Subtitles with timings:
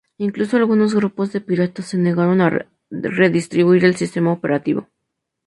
[0.17, 4.87] Incluso algunos grupos de piratas se negaron a redistribuir el sistema operativo.